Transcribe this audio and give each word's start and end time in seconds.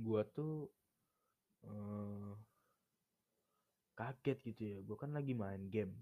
gua 0.00 0.24
tuh 0.24 0.72
uh, 1.68 2.32
kaget 3.94 4.38
gitu 4.52 4.62
ya. 4.64 4.78
Gua 4.88 4.96
kan 4.96 5.12
lagi 5.12 5.36
main 5.36 5.68
game. 5.68 5.92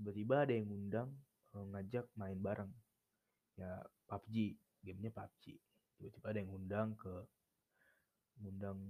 Tiba-tiba 0.00 0.48
ada 0.48 0.52
yang 0.56 0.68
undang 0.72 1.08
uh, 1.52 1.66
ngajak 1.76 2.08
main 2.16 2.40
bareng. 2.40 2.72
Ya 3.60 3.84
PUBG 4.08 4.56
gamenya 4.82 5.12
PUBG 5.12 5.60
tiba-tiba 6.02 6.34
ada 6.34 6.38
yang 6.42 6.50
undang 6.50 6.88
ke 6.98 7.14
undang 8.42 8.82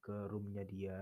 ke 0.00 0.16
roomnya 0.32 0.64
dia. 0.64 0.98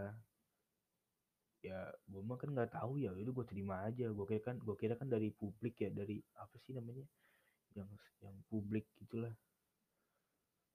Ya 1.63 1.79
gue 2.11 2.23
mah 2.27 2.35
kan 2.35 2.51
nggak 2.51 2.75
tahu 2.75 2.99
ya. 2.99 3.15
Itu 3.15 3.31
gue 3.31 3.47
terima 3.47 3.87
aja. 3.87 4.11
Gue 4.11 4.27
kira 4.27 4.43
kan 4.43 4.59
gue 4.59 4.75
kira 4.75 4.99
kan 4.99 5.07
dari 5.07 5.31
publik 5.31 5.79
ya. 5.79 5.95
Dari 5.95 6.19
apa 6.35 6.59
sih 6.67 6.75
namanya? 6.75 7.07
Yang 7.79 7.91
yang 8.27 8.37
publik 8.51 8.91
gitulah. 8.99 9.31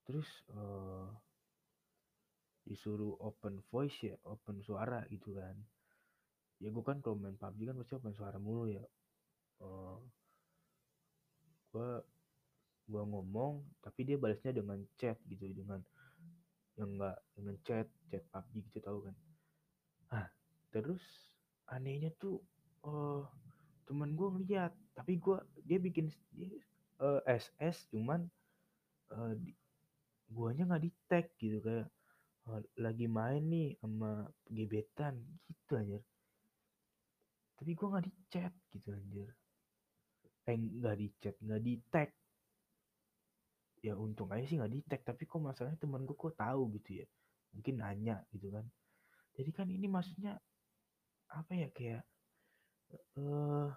Terus 0.08 0.28
uh, 0.56 1.12
disuruh 2.64 3.20
open 3.20 3.60
voice 3.68 4.08
ya 4.08 4.16
open 4.24 4.64
suara 4.64 5.04
gitu 5.12 5.36
kan. 5.36 5.56
Ya 6.64 6.72
gue 6.72 6.84
kan 6.84 7.04
kalau 7.04 7.20
main 7.20 7.36
PUBG 7.36 7.68
kan 7.68 7.76
pasti 7.80 7.94
open 8.00 8.16
suara 8.16 8.40
mulu 8.40 8.72
ya. 8.72 8.84
Uh, 9.60 10.00
gue 11.74 11.92
gue 12.84 13.04
ngomong 13.04 13.64
tapi 13.80 14.04
dia 14.04 14.20
balasnya 14.20 14.56
dengan 14.56 14.80
chat 15.00 15.16
gitu 15.28 15.48
dengan 15.52 15.80
yang 16.76 17.00
enggak 17.00 17.18
dengan 17.36 17.56
chat 17.68 17.88
chat 18.08 18.24
PUBG 18.32 18.54
gitu 18.72 18.80
tahu 18.80 19.00
kan. 19.12 19.16
Ah 20.12 20.28
terus 20.72 21.04
anehnya 21.68 22.10
tuh 22.18 22.40
uh, 22.88 23.28
temen 23.84 24.16
gue 24.16 24.28
ngeliat 24.40 24.74
tapi 24.96 25.20
gue 25.20 25.38
dia 25.66 25.80
bikin 25.82 26.08
dia, 26.32 26.50
uh, 27.02 27.20
eh, 27.28 27.40
SS 27.40 27.90
cuman 27.92 28.24
uh, 29.12 29.34
di, 29.36 29.52
guanya 30.32 30.70
nggak 30.70 30.84
di 30.84 30.92
tag 31.10 31.26
gitu 31.38 31.60
kayak 31.62 31.88
lagi 32.76 33.08
main 33.08 33.44
nih 33.48 33.80
sama 33.80 34.28
gebetan 34.52 35.16
gitu 35.48 35.80
aja 35.80 36.00
tapi 37.64 37.80
gue 37.80 37.88
nggak 37.88 38.04
di 38.04 38.14
chat 38.28 38.54
gitu 38.76 38.92
anjir. 38.92 39.32
Eh 40.44 40.56
nggak 40.60 40.96
di 41.00 41.08
chat 41.24 41.36
nggak 41.40 41.62
di 41.64 41.74
tag 41.88 42.12
ya 43.80 43.96
untung 43.96 44.28
aja 44.36 44.44
sih 44.44 44.60
nggak 44.60 44.74
di 44.76 44.84
tag 44.84 45.00
tapi 45.08 45.24
kok 45.24 45.40
masalahnya 45.40 45.80
temen 45.80 46.04
gue 46.04 46.12
kok 46.12 46.36
tahu 46.36 46.76
gitu 46.76 47.00
ya. 47.00 47.08
Mungkin 47.56 47.80
nanya 47.80 48.20
gitu 48.36 48.52
kan. 48.52 48.68
Jadi 49.40 49.50
kan 49.56 49.68
ini 49.72 49.88
maksudnya 49.88 50.36
apa 51.32 51.52
ya 51.56 51.72
kayak 51.72 52.04
eh 52.92 53.24
uh, 53.24 53.72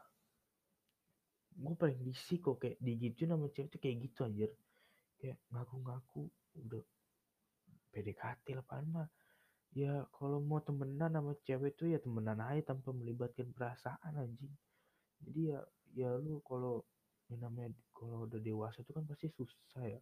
gue 1.57 1.75
paling 1.79 2.01
risih 2.03 2.43
kok 2.43 2.59
kayak 2.59 2.83
digitu 2.83 3.31
nama 3.31 3.47
cewek 3.55 3.71
tuh 3.71 3.79
kayak 3.79 3.97
gitu 4.11 4.27
anjir. 4.27 4.51
Kayak 5.23 5.39
ngaku-ngaku 5.55 6.27
udah 6.59 6.83
PDKT 7.97 8.61
lah 8.61 8.85
mah. 8.85 9.09
Ya 9.73 10.05
kalau 10.13 10.45
mau 10.45 10.61
temenan 10.61 11.17
sama 11.17 11.33
cewek 11.49 11.81
tuh 11.81 11.89
ya 11.89 11.99
temenan 12.01 12.37
aja 12.45 12.77
tanpa 12.77 12.93
melibatkan 12.93 13.49
perasaan 13.57 14.13
anjing. 14.21 14.53
Jadi 15.25 15.41
ya 15.57 15.61
ya 15.97 16.13
lu 16.21 16.45
kalau 16.45 16.85
yang 17.33 17.41
namanya 17.49 17.73
kalau 17.97 18.29
udah 18.29 18.37
dewasa 18.37 18.85
tuh 18.85 19.01
kan 19.01 19.09
pasti 19.09 19.33
susah 19.33 19.85
ya 19.89 20.01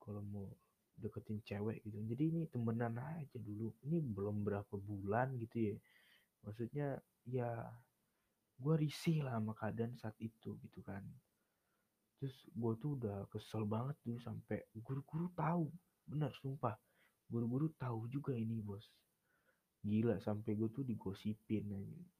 kalau 0.00 0.24
mau 0.24 0.48
deketin 0.96 1.44
cewek 1.44 1.84
gitu. 1.84 2.00
Jadi 2.08 2.22
ini 2.32 2.40
temenan 2.48 2.96
aja 2.96 3.36
dulu. 3.36 3.76
Ini 3.84 4.00
belum 4.00 4.42
berapa 4.42 4.74
bulan 4.80 5.36
gitu 5.36 5.72
ya. 5.72 5.76
Maksudnya 6.48 6.88
ya 7.28 7.68
gue 8.58 8.74
risih 8.74 9.22
lah 9.22 9.38
sama 9.38 9.54
keadaan 9.54 9.94
saat 10.00 10.16
itu 10.18 10.58
gitu 10.64 10.80
kan. 10.82 11.04
Terus 12.18 12.34
gue 12.50 12.72
tuh 12.82 12.90
udah 12.98 13.30
kesel 13.30 13.62
banget 13.62 13.94
tuh 14.02 14.18
sampai 14.18 14.66
guru-guru 14.74 15.30
tahu 15.38 15.70
bener 16.08 16.32
sumpah. 16.40 16.74
Guru-guru 17.28 17.68
tahu 17.76 18.08
juga 18.08 18.32
ini 18.32 18.64
bos. 18.64 18.84
Gila 19.84 20.18
sampai 20.18 20.58
gue 20.58 20.68
tuh 20.74 20.82
digosipin 20.82 21.70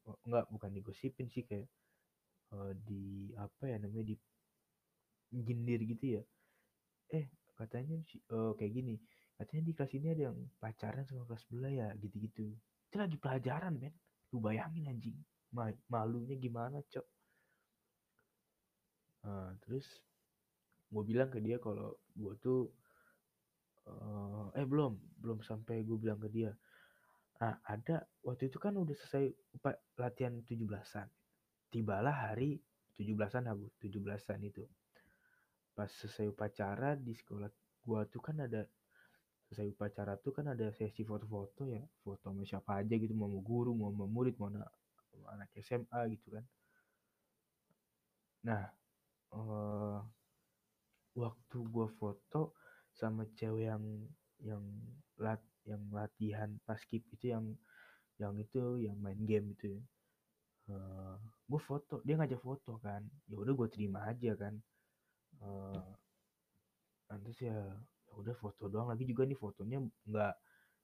oh, 0.07 0.17
enggak 0.29 0.47
bukan 0.53 0.71
digosipin 0.71 1.27
sih 1.27 1.43
kayak 1.43 1.67
uh, 2.55 2.71
di 2.87 3.35
apa 3.35 3.67
ya 3.67 3.77
namanya 3.83 4.13
di 4.13 4.15
jindir 5.33 5.81
gitu 5.83 6.21
ya. 6.21 6.23
Eh 7.11 7.27
katanya 7.59 7.99
uh, 8.31 8.55
kayak 8.55 8.73
gini 8.73 8.95
katanya 9.35 9.63
di 9.71 9.73
kelas 9.75 9.93
ini 9.95 10.07
ada 10.11 10.23
yang 10.31 10.39
pacaran 10.63 11.07
sama 11.07 11.27
kelas 11.27 11.43
sebelah 11.47 11.73
ya 11.73 11.89
gitu-gitu. 11.99 12.55
Itu 12.91 12.97
lagi 12.99 13.17
pelajaran 13.19 13.75
men. 13.79 13.95
Lu 14.35 14.39
bayangin 14.45 14.91
anjing. 14.91 15.19
Malunya 15.89 16.37
gimana, 16.37 16.85
Cok. 16.85 17.07
Nah, 19.25 19.53
terus 19.65 19.87
gue 20.89 21.03
bilang 21.05 21.29
ke 21.29 21.41
dia 21.41 21.61
kalau 21.61 21.97
gue 22.17 22.35
tuh 22.41 22.73
uh, 23.89 24.47
eh 24.53 24.67
belum 24.67 24.93
belum 25.19 25.39
sampai 25.43 25.83
gue 25.83 25.99
bilang 25.99 26.21
ke 26.21 26.29
dia. 26.29 26.53
Nah 27.39 27.55
ada 27.65 28.05
waktu 28.23 28.51
itu 28.51 28.59
kan 28.59 28.75
udah 28.75 28.95
selesai 28.95 29.31
latihan 29.99 30.43
17-an 30.43 31.09
tibalah 31.69 32.33
hari 32.33 32.59
17-an 32.99 33.53
aku 33.53 33.71
17-an 33.79 34.41
itu. 34.43 34.65
Pas 35.77 35.87
selesai 35.87 36.27
upacara 36.27 36.99
di 36.99 37.15
sekolah 37.15 37.49
gue 37.79 38.01
tuh 38.11 38.21
kan 38.21 38.37
ada 38.43 38.67
selesai 39.49 39.71
upacara 39.71 40.19
tuh 40.19 40.33
kan 40.35 40.51
ada 40.51 40.75
sesi 40.75 41.07
foto-foto 41.07 41.71
ya. 41.71 41.81
Foto 42.03 42.35
sama 42.35 42.43
siapa 42.43 42.83
aja 42.83 42.95
gitu 42.99 43.15
mau 43.15 43.31
guru 43.39 43.73
mau 43.77 43.93
murid 43.95 44.35
mau 44.43 44.51
anak, 44.51 44.69
anak 45.31 45.49
SMA 45.63 46.01
gitu 46.19 46.35
kan. 46.35 46.45
Nah 48.49 48.65
uh, 49.37 50.01
waktu 51.15 51.59
gue 51.59 51.87
foto 51.99 52.59
sama 52.99 53.23
cewek 53.39 53.71
yang 53.71 53.83
yang 54.43 54.65
lat 55.19 55.39
yang 55.63 55.83
latihan 55.95 56.51
pas 56.67 56.79
skip 56.83 57.07
itu 57.15 57.31
yang 57.31 57.55
yang 58.19 58.35
itu 58.39 58.83
yang 58.83 58.99
main 58.99 59.19
game 59.23 59.55
itu. 59.55 59.79
Ya. 59.79 59.83
Uh, 60.69 61.17
gue 61.49 61.61
foto 61.63 62.03
dia 62.03 62.19
ngajak 62.19 62.43
foto 62.43 62.77
kan. 62.83 63.07
Ya 63.31 63.39
udah 63.39 63.55
gue 63.55 63.69
terima 63.71 64.05
aja 64.11 64.35
kan. 64.35 64.59
Uh, 65.39 65.87
nanti 67.09 67.31
ya 67.47 67.63
ya 68.11 68.13
udah 68.19 68.35
foto 68.35 68.67
doang. 68.67 68.91
Lagi 68.91 69.07
juga 69.07 69.23
nih 69.25 69.39
fotonya 69.39 69.79
nggak 70.05 70.35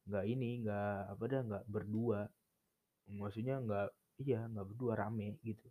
nggak 0.09 0.25
ini 0.31 0.65
nggak 0.65 0.99
apa 1.11 1.25
dah 1.27 1.41
nggak 1.43 1.65
berdua. 1.67 2.21
Maksudnya 3.11 3.59
nggak 3.61 3.89
iya 4.23 4.47
nggak 4.47 4.67
berdua 4.71 4.93
rame 4.95 5.37
gitu. 5.43 5.67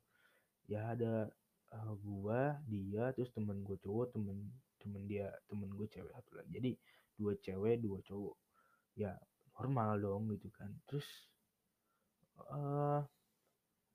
Ya 0.67 0.93
ada 0.93 1.31
uh, 1.73 1.93
gua 2.03 2.59
dia 2.67 3.15
terus 3.15 3.31
temen 3.33 3.63
gue 3.63 3.77
cowok 3.81 4.13
temen 4.13 4.51
temen 4.83 5.07
dia 5.07 5.31
temen 5.47 5.71
gue 5.71 5.87
cewek 5.87 6.11
satu 6.11 6.31
lagi. 6.35 6.51
Jadi 6.51 6.71
dua 7.15 7.33
cewek 7.39 7.79
dua 7.79 7.99
cowok. 8.03 8.35
Ya 8.99 9.15
normal 9.55 10.03
dong 10.03 10.27
gitu 10.35 10.51
kan. 10.51 10.69
Terus 10.83 11.07
uh, 12.51 12.99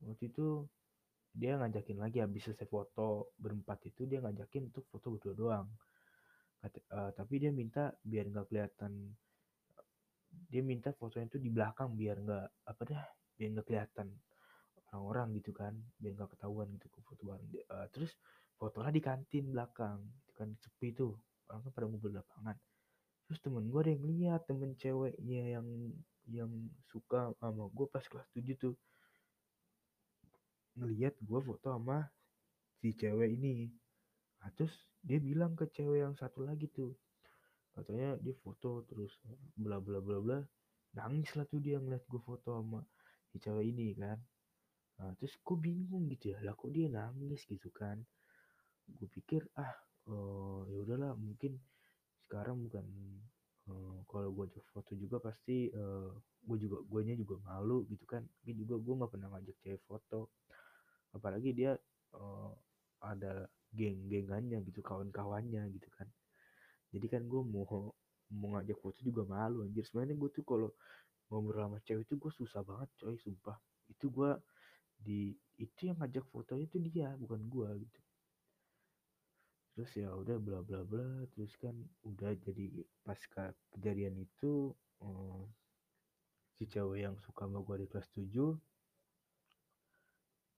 waktu 0.09 0.25
itu 0.33 0.65
dia 1.37 1.61
ngajakin 1.61 2.01
lagi 2.01 2.19
habis 2.25 2.49
selesai 2.49 2.67
foto 2.67 3.37
berempat 3.37 3.85
itu 3.87 4.09
dia 4.09 4.25
ngajakin 4.25 4.73
untuk 4.73 4.89
foto 4.89 5.15
berdua 5.15 5.35
doang. 5.37 5.69
Uh, 6.91 7.15
tapi 7.15 7.39
dia 7.39 7.55
minta 7.55 7.95
biar 8.03 8.27
nggak 8.33 8.51
kelihatan 8.51 9.15
dia 10.49 10.63
minta 10.65 10.91
fotonya 10.97 11.29
itu 11.29 11.39
di 11.41 11.51
belakang 11.53 11.95
biar 11.95 12.17
nggak 12.19 12.47
apa 12.67 12.83
dah 12.85 13.05
biar 13.39 13.49
nggak 13.55 13.67
kelihatan 13.69 14.09
orang-orang 14.91 15.29
gitu 15.41 15.53
kan 15.53 15.73
biar 16.01 16.13
nggak 16.17 16.31
ketahuan 16.37 16.69
gitu 16.77 16.87
ke 16.89 17.01
foto 17.05 17.23
bareng 17.29 17.49
uh, 17.69 17.87
terus 17.93 18.13
fotonya 18.59 18.91
di 18.91 19.03
kantin 19.03 19.55
belakang 19.55 20.03
itu 20.27 20.33
kan 20.35 20.51
sepi 20.59 20.91
tuh 20.91 21.15
orang 21.49 21.63
kan 21.65 21.71
pada 21.73 21.87
ngumpul 21.87 22.13
lapangan. 22.13 22.57
Terus 23.25 23.39
temen 23.41 23.65
gue 23.71 23.81
ada 23.81 23.91
yang 23.95 24.05
lihat 24.05 24.41
temen 24.51 24.75
ceweknya 24.75 25.43
yang 25.59 25.67
yang 26.29 26.51
suka 26.91 27.33
sama 27.39 27.71
gue 27.73 27.87
pas 27.89 28.05
kelas 28.05 28.29
7 28.35 28.59
tuh. 28.59 28.75
Ngelihat 30.77 31.15
gue 31.23 31.41
foto 31.41 31.73
sama 31.73 32.05
si 32.83 32.93
cewek 32.93 33.31
ini. 33.33 33.71
Nah, 34.39 34.51
terus 34.55 34.75
dia 35.03 35.19
bilang 35.19 35.55
ke 35.55 35.71
cewek 35.71 36.05
yang 36.05 36.15
satu 36.19 36.45
lagi 36.45 36.69
tuh. 36.71 36.93
Katanya 37.73 38.19
dia 38.19 38.35
foto 38.43 38.83
terus 38.91 39.15
bla 39.55 39.79
bla 39.79 40.03
bla 40.03 40.19
bla. 40.19 40.39
Nangis 40.99 41.31
lah 41.39 41.47
tuh 41.47 41.63
dia 41.63 41.79
ngeliat 41.79 42.05
gue 42.11 42.21
foto 42.21 42.59
sama 42.59 42.83
si 43.31 43.39
cewek 43.39 43.71
ini 43.71 43.95
kan. 43.95 44.19
Nah 44.99 45.15
terus 45.15 45.39
gue 45.39 45.57
bingung 45.57 46.11
gitu 46.11 46.35
ya 46.35 46.43
lah 46.43 46.59
kok 46.59 46.75
dia 46.75 46.91
nangis 46.91 47.47
gitu 47.47 47.71
kan 47.71 48.03
gue 48.97 49.09
pikir 49.13 49.45
ah 49.61 49.73
uh, 50.09 50.65
ya 50.73 50.79
udahlah 50.83 51.13
mungkin 51.15 51.61
sekarang 52.29 52.61
bukan 52.65 52.85
uh, 53.73 54.01
kalau 54.09 54.29
gue 54.33 54.45
ajak 54.53 54.67
foto 54.73 54.93
juga 54.97 55.21
pasti 55.21 55.69
uh, 55.73 56.13
gue 56.45 56.57
juga 56.61 56.81
guanya 56.89 57.15
juga 57.17 57.41
malu 57.45 57.85
gitu 57.89 58.05
kan. 58.09 58.25
Mungkin 58.43 58.57
juga 58.65 58.75
gue 58.81 58.95
nggak 59.01 59.13
pernah 59.13 59.29
ngajak 59.33 59.57
cewek 59.65 59.83
foto. 59.85 60.33
Apalagi 61.13 61.57
dia 61.57 61.73
uh, 62.17 62.53
ada 63.05 63.49
geng-gengannya 63.73 64.65
gitu 64.65 64.81
kawan-kawannya 64.81 65.69
gitu 65.73 65.89
kan. 65.93 66.09
Jadi 66.93 67.07
kan 67.09 67.23
gue 67.29 67.43
mau 67.45 67.93
mau 68.29 68.49
ngajak 68.57 68.77
foto 68.81 68.99
juga 69.05 69.25
malu 69.29 69.65
anjir. 69.65 69.85
Sebenarnya 69.85 70.17
gue 70.17 70.31
tuh 70.33 70.45
kalau 70.45 70.69
ngobrol 71.29 71.69
sama 71.69 71.79
cewek 71.85 72.05
itu 72.09 72.15
gue 72.17 72.33
susah 72.33 72.61
banget 72.65 72.89
coy 73.01 73.17
sumpah. 73.21 73.57
Itu 73.89 74.09
gue 74.13 74.37
di 74.99 75.33
itu 75.57 75.81
yang 75.89 75.97
ngajak 76.01 76.27
fotonya 76.29 76.67
tuh 76.67 76.81
dia 76.83 77.15
bukan 77.15 77.41
gue 77.47 77.69
gitu 77.87 78.01
terus 79.79 79.95
ya 79.95 80.11
udah 80.11 80.43
bla 80.43 80.59
bla 80.67 80.83
bla 80.83 81.23
terus 81.31 81.55
kan 81.55 81.71
udah 82.03 82.35
jadi 82.43 82.83
pasca 83.07 83.55
kejadian 83.71 84.19
itu 84.19 84.75
um, 84.99 85.47
si 86.59 86.67
cewek 86.67 87.07
yang 87.07 87.15
suka 87.23 87.47
sama 87.47 87.63
gue 87.63 87.77
di 87.79 87.87
kelas 87.87 88.11
7 88.11 88.59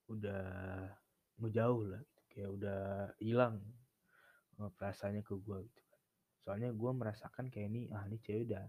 udah 0.09 0.41
ngejauh 1.37 1.85
lah 1.85 2.01
gitu. 2.01 2.21
kayak 2.33 2.49
udah 2.49 2.81
hilang 3.21 3.61
uh, 4.57 4.73
perasaannya 4.73 5.21
ke 5.21 5.37
gue 5.37 5.69
gitu 5.69 5.81
kan 5.85 6.01
soalnya 6.41 6.73
gue 6.73 6.89
merasakan 6.89 7.53
kayak 7.53 7.69
ini 7.69 7.93
ah 7.93 8.01
ini 8.09 8.17
cewek 8.25 8.49
udah 8.49 8.65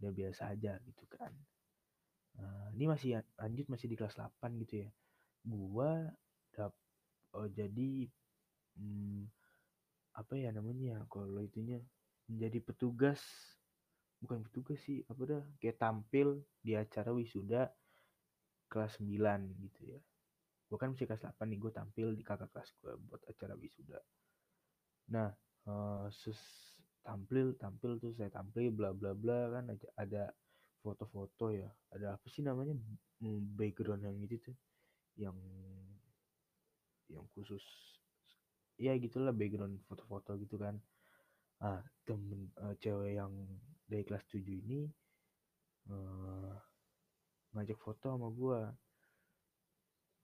udah 0.00 0.10
biasa 0.16 0.56
aja 0.56 0.80
gitu 0.88 1.04
kan 1.12 1.36
uh, 2.40 2.72
ini 2.80 2.88
masih 2.88 3.20
lanjut 3.36 3.68
masih 3.68 3.92
di 3.92 4.00
kelas 4.00 4.16
8 4.16 4.56
gitu 4.64 4.88
ya 4.88 4.90
gue 5.44 5.92
dap 6.56 6.72
oh, 7.36 7.44
jadi 7.52 8.08
hmm, 8.80 9.41
apa 10.12 10.36
ya 10.36 10.52
namanya 10.52 11.04
kalau 11.08 11.40
itunya 11.40 11.80
menjadi 12.28 12.60
petugas 12.60 13.20
bukan 14.22 14.44
petugas 14.46 14.78
sih 14.86 15.02
apa 15.10 15.22
dah 15.26 15.42
kayak 15.58 15.80
tampil 15.82 16.38
di 16.62 16.78
acara 16.78 17.10
wisuda 17.10 17.66
kelas 18.70 19.02
9 19.02 19.18
gitu 19.60 19.80
ya. 19.92 20.00
Gue 20.70 20.78
kan 20.80 20.94
masih 20.94 21.04
kelas 21.04 21.26
8 21.26 21.44
nih 21.50 21.58
gue 21.60 21.72
tampil 21.74 22.08
di 22.16 22.24
kakak 22.24 22.48
kelas 22.54 22.70
gue 22.80 22.92
buat 23.10 23.22
acara 23.26 23.58
wisuda. 23.58 23.98
Nah 25.12 25.28
uh, 25.68 26.06
sus 26.08 26.38
tampil 27.02 27.58
tampil 27.58 27.98
tuh 27.98 28.14
saya 28.14 28.30
tampil 28.30 28.70
bla 28.70 28.94
bla 28.94 29.12
bla 29.12 29.50
kan 29.58 29.74
ada 29.74 29.86
ada 29.98 30.22
foto-foto 30.80 31.50
ya. 31.50 31.68
Ada 31.90 32.16
apa 32.16 32.26
sih 32.30 32.46
namanya 32.46 32.78
background 33.58 34.06
yang 34.06 34.16
gitu 34.22 34.54
tuh 34.54 34.56
yang 35.18 35.36
yang 37.12 37.26
khusus 37.36 37.60
ya 38.78 38.96
gitulah 38.98 39.34
background 39.34 39.80
foto-foto 39.88 40.36
gitu 40.40 40.56
kan. 40.60 40.76
Ah 41.62 41.80
temen 42.02 42.50
uh, 42.58 42.74
cewek 42.78 43.14
yang 43.18 43.32
dari 43.86 44.02
kelas 44.02 44.24
7 44.26 44.42
ini 44.42 44.88
uh, 45.90 46.54
ngajak 47.52 47.78
foto 47.78 48.16
sama 48.16 48.28
gue 48.32 48.60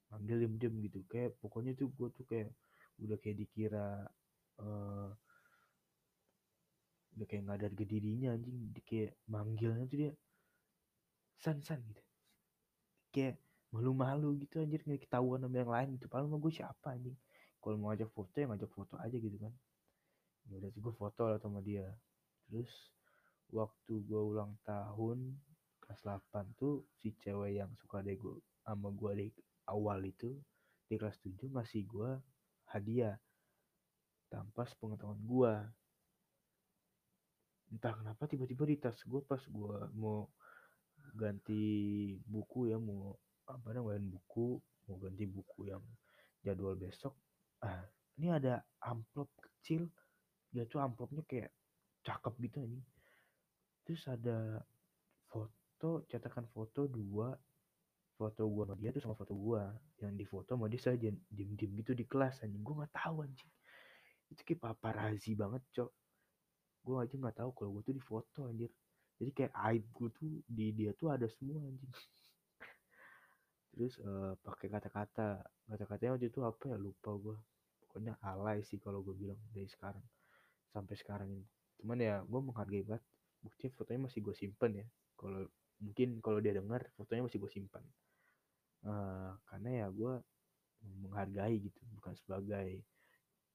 manggil 0.08 0.36
diem-diem 0.40 0.74
gitu 0.88 1.04
kayak 1.04 1.36
pokoknya 1.38 1.76
tuh 1.76 1.92
gue 1.92 2.08
tuh 2.16 2.24
kayak 2.24 2.48
udah 3.04 3.16
kayak 3.20 3.36
dikira 3.44 4.08
uh, 4.64 5.12
udah 7.14 7.26
kayak 7.28 7.42
nggak 7.44 7.56
ada 7.60 7.66
harga 7.68 7.84
dirinya 7.84 8.28
anjing 8.34 8.56
kayak 8.86 9.12
manggilnya 9.28 9.84
tuh 9.90 9.98
dia 9.98 10.12
san 11.38 11.58
san 11.62 11.82
gitu. 11.86 12.02
Kayak 13.14 13.38
malu-malu 13.74 14.42
gitu 14.42 14.64
anjir 14.64 14.80
nggak 14.86 15.06
ketahuan 15.06 15.42
sama 15.44 15.56
yang 15.58 15.70
lain 15.70 15.88
gitu. 15.98 16.06
Padahal 16.10 16.30
mah 16.30 16.40
gue 16.40 16.52
siapa 16.54 16.88
anjing 16.94 17.18
kalau 17.58 17.76
mau 17.76 17.90
ngajak 17.90 18.10
foto 18.14 18.34
ya 18.38 18.46
ngajak 18.48 18.70
foto 18.70 18.94
aja 18.98 19.16
gitu 19.16 19.36
kan. 19.38 19.52
Ya 20.48 20.54
udah 20.62 20.70
gue 20.72 20.94
foto 20.94 21.22
lah 21.28 21.38
sama 21.42 21.60
dia. 21.60 21.84
Terus 22.48 22.72
waktu 23.52 24.04
gue 24.04 24.20
ulang 24.20 24.56
tahun 24.64 25.36
kelas 25.80 26.04
8 26.04 26.60
tuh 26.60 26.84
si 27.00 27.16
cewek 27.16 27.56
yang 27.56 27.72
suka 27.80 28.04
deh 28.04 28.16
gue 28.16 28.36
sama 28.60 28.92
gue 28.92 29.12
di 29.16 29.28
awal 29.72 30.04
itu 30.04 30.36
di 30.84 31.00
kelas 31.00 31.16
7 31.24 31.48
masih 31.48 31.88
gue 31.88 32.10
hadiah 32.68 33.16
tanpa 34.28 34.68
sepengetahuan 34.68 35.20
gue 35.24 35.52
entah 37.72 37.92
kenapa 37.96 38.28
tiba-tiba 38.28 38.64
di 38.68 38.76
tas 38.76 39.00
gue 39.04 39.20
pas 39.24 39.40
gue 39.40 39.76
mau 39.96 40.28
ganti 41.16 41.64
buku 42.28 42.68
ya 42.72 42.76
mau 42.76 43.16
apa 43.48 43.72
namanya 43.72 44.00
buku 44.04 44.60
mau 44.88 44.96
ganti 45.00 45.24
buku 45.24 45.72
yang 45.72 45.84
jadwal 46.44 46.76
besok 46.76 47.16
ah 47.64 47.82
ini 48.18 48.28
ada 48.30 48.62
amplop 48.82 49.30
kecil. 49.38 49.86
Dia 50.48 50.64
tuh 50.64 50.80
amplopnya 50.80 51.22
kayak 51.28 51.52
cakep 52.02 52.34
gitu 52.48 52.58
ini 52.64 52.80
terus 53.88 54.04
ada 54.04 54.60
foto 55.32 56.04
cetakan 56.12 56.44
foto 56.52 56.84
dua 56.84 57.32
foto 58.20 58.44
gua 58.50 58.68
sama 58.68 58.80
dia 58.82 58.90
tuh 58.92 59.02
sama 59.04 59.16
foto 59.16 59.32
gua. 59.32 59.72
Yang 60.02 60.12
di 60.18 60.26
foto 60.26 60.50
sama 60.58 60.66
dia 60.66 60.80
saya 60.82 60.96
diem 60.98 61.16
diem 61.30 61.72
gitu 61.78 61.94
di 61.94 62.04
kelas 62.04 62.42
anjing. 62.42 62.60
Gua 62.60 62.84
nggak 62.84 62.94
tahu 62.98 63.22
anjing. 63.24 63.52
Itu 64.28 64.40
kayak 64.44 64.60
paparazi 64.60 65.32
banget 65.38 65.62
cok. 65.72 65.90
Gua 66.82 67.06
aja 67.06 67.14
nggak 67.14 67.36
tahu 67.38 67.50
kalau 67.54 67.70
gua 67.78 67.82
tuh 67.86 67.94
di 67.94 68.02
foto 68.02 68.50
anjir. 68.50 68.68
Jadi 69.22 69.30
kayak 69.30 69.52
aib 69.70 69.84
gua 69.94 70.08
tuh 70.10 70.28
di 70.44 70.66
dia 70.74 70.90
tuh 70.98 71.08
ada 71.14 71.26
semua 71.30 71.62
anjing 71.62 71.92
terus 73.78 73.94
uh, 74.02 74.34
pakai 74.42 74.66
kata-kata. 74.66 75.46
Kata-katanya 75.70 76.18
waktu 76.18 76.34
itu 76.34 76.42
apa 76.42 76.74
ya? 76.74 76.76
Lupa 76.82 77.14
gue 77.14 77.38
pokoknya 77.86 78.18
alay 78.26 78.66
sih 78.66 78.82
kalau 78.82 79.06
gue 79.06 79.14
bilang 79.14 79.38
dari 79.54 79.70
sekarang 79.70 80.02
sampai 80.74 80.98
sekarang 80.98 81.30
ini. 81.30 81.46
Cuman 81.78 82.02
ya 82.02 82.26
gue 82.26 82.40
menghargai 82.42 82.82
banget. 82.82 83.06
Bukti 83.38 83.70
fotonya 83.70 84.10
masih 84.10 84.18
gue 84.26 84.34
simpen 84.34 84.82
ya. 84.82 84.86
Kalau 85.14 85.46
mungkin 85.78 86.18
kalau 86.18 86.42
dia 86.42 86.58
dengar 86.58 86.90
fotonya 86.98 87.30
masih 87.30 87.38
gue 87.38 87.50
simpan 87.54 87.86
uh, 88.82 89.30
karena 89.46 89.86
ya 89.86 89.86
gue 89.94 90.12
menghargai 91.06 91.62
gitu. 91.62 91.78
Bukan 91.94 92.18
sebagai 92.18 92.82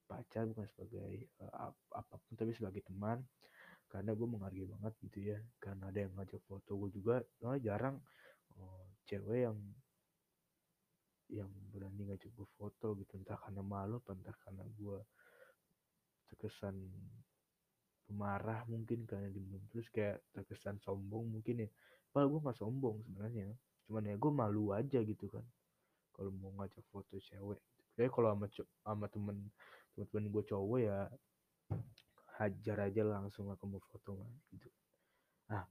pacar 0.07 0.47
bukan 0.47 0.67
sebagai 0.71 1.27
uh, 1.43 1.67
ap 1.67 1.75
apa 1.91 2.15
pun 2.15 2.33
tapi 2.39 2.55
sebagai 2.55 2.79
teman. 2.87 3.19
Karena 3.91 4.15
gue 4.15 4.27
menghargai 4.27 4.71
banget 4.71 4.93
gitu 5.03 5.19
ya. 5.35 5.39
Karena 5.59 5.91
ada 5.91 5.99
yang 5.99 6.15
ngajak 6.15 6.39
foto 6.47 6.79
gue 6.79 6.89
juga. 6.95 7.19
Nah, 7.43 7.59
jarang 7.59 7.99
oh, 8.55 8.87
cewek 9.05 9.51
yang 9.51 9.59
yang 11.31 11.49
berani 11.71 12.11
ngajak 12.11 12.31
gue 12.35 12.47
foto 12.59 12.97
gitu 12.99 13.15
entah 13.15 13.39
karena 13.39 13.63
malu 13.63 14.01
entah 14.11 14.35
karena 14.43 14.63
gue 14.75 14.99
terkesan 16.33 16.75
pemarah 18.03 18.67
mungkin 18.67 19.07
karena 19.07 19.31
diminum 19.31 19.63
terus 19.71 19.87
kayak 19.89 20.21
terkesan 20.35 20.77
sombong 20.83 21.29
mungkin 21.39 21.65
ya. 21.65 21.69
Padahal 22.11 22.29
gue 22.35 22.39
nggak 22.45 22.59
sombong 22.59 22.97
sebenarnya. 23.07 23.55
Cuman 23.87 24.03
ya 24.05 24.15
gue 24.19 24.31
malu 24.31 24.75
aja 24.75 24.99
gitu 25.01 25.25
kan. 25.31 25.45
Kalau 26.13 26.29
mau 26.35 26.51
ngajak 26.61 26.83
foto 26.93 27.17
cewek 27.17 27.57
gitu. 27.57 27.81
kayak 27.93 28.11
kalau 28.13 28.33
sama 28.33 28.47
sama 28.81 29.05
temen 29.09 29.37
temen-temen 29.93 30.25
gue 30.33 30.43
cowok 30.49 30.79
ya 30.81 30.97
hajar 32.41 32.77
aja 32.89 33.01
langsung 33.05 33.49
aku 33.53 33.63
mau 33.69 33.81
foto 33.93 34.25
gitu. 34.53 34.69
Nah 35.49 35.65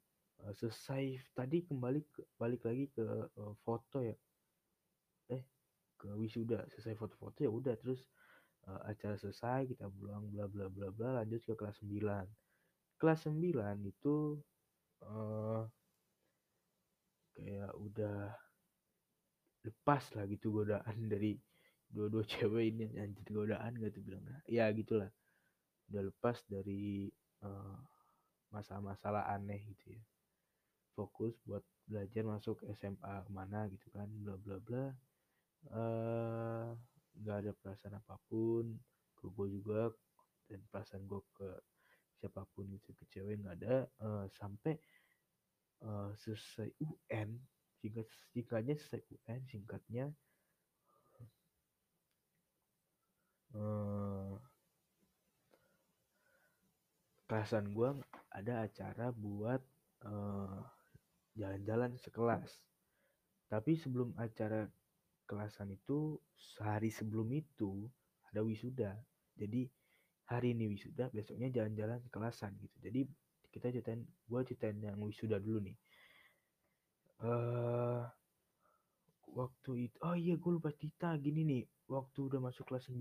selesai 0.51 1.23
tadi 1.39 1.63
kembali 1.63 2.03
ke, 2.11 2.27
balik 2.35 2.67
lagi 2.67 2.91
ke 2.91 3.03
uh, 3.39 3.55
foto 3.63 4.03
ya 4.03 4.15
eh 5.33 5.43
ke 5.97 6.09
wisuda. 6.15 6.67
Selesai 6.73 6.99
foto-foto 6.99 7.41
ya 7.41 7.51
udah 7.51 7.75
terus 7.79 8.05
uh, 8.69 8.81
acara 8.87 9.17
selesai 9.19 9.75
kita 9.75 9.89
pulang 9.91 10.29
bla 10.31 10.47
bla 10.47 10.67
bla 10.69 10.89
bla 10.93 11.23
lanjut 11.23 11.43
ke 11.43 11.55
kelas 11.59 11.79
9 11.83 11.99
kelas 13.03 13.27
9 13.27 13.43
itu 13.83 14.39
uh, 15.03 15.67
kayak 17.35 17.73
udah 17.75 18.31
lepas 19.67 20.03
lah 20.15 20.25
gitu 20.31 20.63
godaan 20.63 20.97
dari 21.13 21.35
dua-dua 21.93 22.25
cewek 22.25 22.73
ini 22.73 22.87
anjir 22.97 23.27
godaan 23.27 23.75
gak 23.75 23.93
tuh 23.99 24.03
bilang 24.07 24.23
ya 24.47 24.71
gitulah. 24.71 25.11
Udah 25.91 26.03
lepas 26.09 26.39
dari 26.47 27.11
uh, 27.43 27.77
masalah-masalah 28.55 29.29
aneh 29.35 29.61
gitu 29.67 29.99
ya. 29.99 30.03
Fokus 30.95 31.35
buat 31.43 31.67
belajar 31.91 32.23
masuk 32.23 32.63
SMA 32.79 33.27
mana 33.35 33.67
gitu 33.67 33.91
kan 33.91 34.07
bla 34.23 34.39
bla 34.39 34.63
bla 34.63 34.95
nggak 35.69 37.37
uh, 37.37 37.41
ada 37.43 37.53
perasaan 37.55 37.95
apa 37.99 38.19
pun 38.27 38.75
ke 39.15 39.31
gue 39.31 39.47
juga 39.55 39.95
dan 40.51 40.61
perasaan 40.67 41.07
gue 41.07 41.23
ke 41.31 41.49
siapa 42.19 42.43
pun 42.55 42.67
itu 42.71 42.91
ke 42.95 43.05
cewek 43.11 43.39
nggak 43.43 43.57
ada. 43.63 43.77
Uh, 44.03 44.27
sampai 44.35 44.75
uh, 45.87 46.11
selesai 46.19 46.71
UN 46.83 47.39
singkat 47.83 48.07
singkatnya 48.35 48.75
selesai 48.79 49.03
UN 49.11 49.41
singkatnya 49.51 50.05
uh, 53.59 54.39
kelasan 57.27 57.73
gue 57.73 57.91
ada 58.35 58.67
acara 58.67 59.09
buat 59.15 59.63
jalan-jalan 61.39 61.95
uh, 61.95 62.01
sekelas. 62.03 62.51
Tapi 63.49 63.73
sebelum 63.79 64.13
acara 64.19 64.69
kelasan 65.33 65.73
itu 65.73 66.21
sehari 66.37 66.93
sebelum 66.93 67.33
itu 67.33 67.89
ada 68.29 68.45
wisuda. 68.45 68.93
Jadi 69.33 69.65
hari 70.29 70.53
ini 70.53 70.69
wisuda 70.69 71.09
besoknya 71.09 71.49
jalan-jalan 71.49 72.05
kelasan 72.13 72.53
gitu. 72.61 72.77
Jadi 72.85 73.09
kita 73.49 73.73
ceritain 73.73 74.05
gue 74.05 74.41
ceritain 74.45 74.77
yang 74.77 75.01
wisuda 75.01 75.41
dulu 75.41 75.65
nih. 75.65 75.77
Uh, 77.25 78.05
waktu 79.33 79.89
itu 79.89 79.97
oh 80.05 80.13
iya 80.13 80.37
gue 80.37 80.53
lupa 80.53 80.69
cerita. 80.77 81.17
Gini 81.17 81.49
nih 81.49 81.65
waktu 81.89 82.29
udah 82.29 82.53
masuk 82.53 82.69
kelas 82.69 82.93
9 82.93 83.01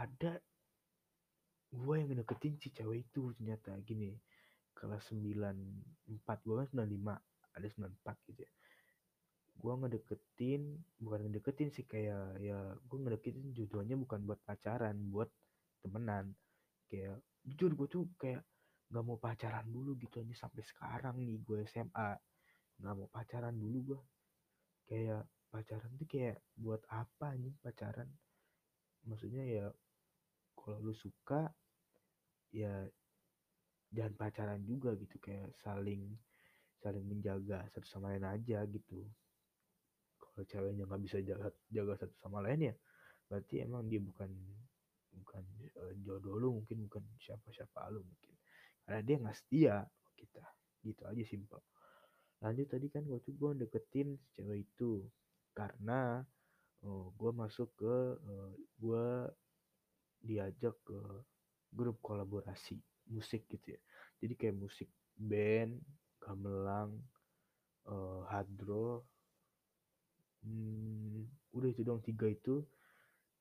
ada 0.00 0.40
gue 1.68 1.94
yang 2.00 2.08
ngedeketin 2.08 2.56
si 2.56 2.72
cewek 2.72 3.12
itu 3.12 3.36
ternyata. 3.36 3.76
Gini 3.84 4.16
kelas 4.72 5.12
94 5.12 6.48
gue 6.48 6.54
kan 6.64 6.68
95 6.72 7.12
ada 7.54 7.66
94 7.68 8.28
gitu 8.32 8.40
ya 8.40 8.52
gue 9.54 9.72
ngedeketin 9.72 10.62
bukan 10.98 11.20
ngedeketin 11.28 11.70
sih 11.70 11.86
kayak 11.86 12.42
ya 12.42 12.58
gue 12.74 12.98
ngedeketin 13.00 13.54
tujuannya 13.54 13.96
bukan 13.96 14.20
buat 14.26 14.40
pacaran 14.42 14.96
buat 15.08 15.30
temenan. 15.80 16.34
Kayak 16.90 17.22
jujur 17.44 17.70
gue 17.78 17.88
tuh 17.88 18.04
kayak 18.18 18.42
nggak 18.92 19.04
mau 19.04 19.18
pacaran 19.18 19.66
dulu 19.66 19.96
gitu 19.98 20.20
aja 20.20 20.46
sampai 20.46 20.62
sekarang 20.62 21.16
nih 21.24 21.40
gue 21.40 21.64
SMA 21.64 22.10
nggak 22.82 22.94
mau 22.94 23.08
pacaran 23.08 23.54
dulu 23.54 23.78
gue 23.94 24.00
kayak 24.90 25.22
pacaran 25.48 25.90
tuh 25.96 26.08
kayak 26.10 26.42
buat 26.58 26.82
apa 26.90 27.38
nih 27.38 27.54
pacaran? 27.62 28.08
Maksudnya 29.06 29.44
ya 29.46 29.66
kalau 30.58 30.80
lu 30.80 30.94
suka 30.96 31.52
ya 32.54 32.86
jangan 33.94 34.14
pacaran 34.18 34.60
juga 34.66 34.98
gitu 34.98 35.16
kayak 35.22 35.54
saling 35.62 36.14
saling 36.82 37.04
menjaga 37.06 37.64
satu 37.70 37.86
sama 37.86 38.12
lain 38.12 38.26
aja 38.26 38.66
gitu 38.66 39.06
kalau 40.34 40.46
ceweknya 40.50 40.84
nggak 40.84 41.02
bisa 41.06 41.22
jaga 41.22 41.48
jaga 41.70 41.94
satu 42.02 42.14
sama 42.18 42.42
lain 42.42 42.70
ya 42.70 42.74
berarti 43.30 43.64
emang 43.64 43.86
dia 43.86 44.02
bukan 44.02 44.30
bukan 45.14 45.44
uh, 45.78 45.94
jodoh 46.02 46.34
lu 46.36 46.48
mungkin 46.60 46.90
bukan 46.90 47.02
siapa 47.22 47.48
siapa 47.54 47.86
lu 47.94 48.02
mungkin. 48.02 48.34
Karena 48.84 49.00
dia 49.00 49.16
nggak 49.22 49.36
setia 49.38 49.76
kita. 50.18 50.44
Gitu 50.84 51.02
aja 51.06 51.22
simpel. 51.24 51.60
Lanjut 52.42 52.66
tadi 52.68 52.86
kan 52.92 53.06
waktu 53.08 53.30
gue 53.32 53.50
deketin 53.64 54.18
cewek 54.34 54.68
itu. 54.68 55.06
Karena 55.54 56.20
oh, 56.84 57.14
gue 57.14 57.30
masuk 57.30 57.72
ke 57.78 57.96
uh, 58.18 58.52
gue 58.82 59.06
diajak 60.24 60.74
ke 60.84 60.98
grup 61.70 62.02
kolaborasi 62.02 62.76
musik 63.08 63.46
gitu 63.48 63.78
ya. 63.78 63.80
Jadi 64.20 64.34
kayak 64.36 64.56
musik 64.58 64.90
band 65.14 65.78
gamelan 66.18 66.96
uh, 67.86 68.24
hadro 68.28 69.06
hmm, 70.44 71.24
udah 71.56 71.68
itu 71.72 71.82
dong 71.82 72.04
tiga 72.04 72.28
itu 72.28 72.62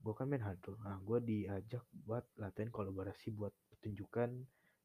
gue 0.04 0.14
kan 0.16 0.28
main 0.28 0.44
hadro 0.44 0.76
nah 0.84 1.00
gue 1.00 1.20
diajak 1.24 1.84
buat 2.04 2.28
latihan 2.36 2.72
kolaborasi 2.72 3.32
buat 3.32 3.56
pertunjukan 3.72 4.44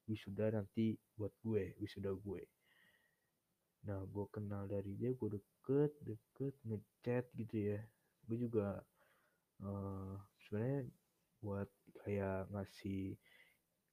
wisuda 0.08 0.56
nanti 0.56 0.96
buat 1.14 1.30
gue 1.44 1.76
wisuda 1.78 2.10
gue. 2.16 2.42
Nah 3.84 4.00
gue 4.08 4.24
kenal 4.32 4.64
dari 4.64 4.96
dia 4.96 5.12
gue 5.12 5.28
deket 5.36 5.92
deket 6.02 6.54
ngechat 6.64 7.24
gitu 7.36 7.56
ya. 7.76 7.78
Gue 8.24 8.36
juga 8.40 8.80
uh, 9.62 10.16
sebenarnya 10.42 10.88
buat 11.44 11.68
kayak 12.02 12.50
ngasih 12.50 13.14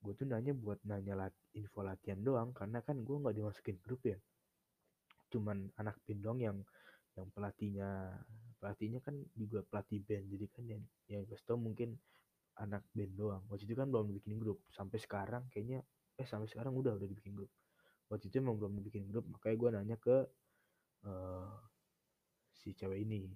gue 0.02 0.14
tuh 0.16 0.26
nanya 0.26 0.56
buat 0.56 0.80
nanya 0.88 1.28
lat 1.28 1.36
info 1.54 1.84
latihan 1.84 2.18
doang. 2.24 2.56
Karena 2.56 2.80
kan 2.80 3.04
gue 3.04 3.16
nggak 3.20 3.36
dimasukin 3.36 3.78
grup 3.84 4.02
ya. 4.08 4.18
Cuman 5.30 5.68
anak 5.76 6.00
band 6.08 6.22
doang 6.24 6.40
yang 6.40 6.58
yang 7.16 7.28
pelatihnya 7.32 7.90
pelatihnya 8.60 9.00
kan 9.00 9.16
juga 9.36 9.64
pelatih 9.64 10.04
band 10.04 10.26
jadi 10.32 10.46
kan 10.52 10.64
yang 10.68 10.82
yang 11.12 11.22
gue 11.24 11.40
tau 11.44 11.56
mungkin 11.60 11.96
anak 12.60 12.88
band 12.96 13.14
doang. 13.20 13.44
Waktu 13.52 13.68
itu 13.68 13.76
kan 13.76 13.92
belum 13.92 14.16
bikin 14.16 14.40
grup 14.40 14.64
sampai 14.72 15.00
sekarang 15.00 15.48
kayaknya 15.52 15.84
eh 16.16 16.28
sampai 16.28 16.48
sekarang 16.48 16.72
udah 16.72 16.96
udah 16.96 17.08
dibikin 17.08 17.36
grup. 17.36 17.52
Waktu 18.08 18.32
itu 18.32 18.40
emang 18.40 18.56
belum 18.56 18.80
dibikin 18.80 19.12
grup 19.12 19.28
makanya 19.28 19.56
gue 19.60 19.70
nanya 19.76 19.98
ke 20.00 20.18
uh, 21.04 21.52
si 22.56 22.72
cewek 22.72 23.04
ini 23.04 23.28